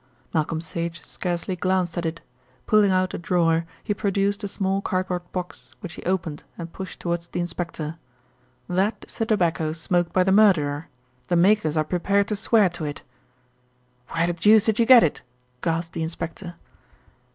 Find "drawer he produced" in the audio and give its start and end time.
3.19-4.43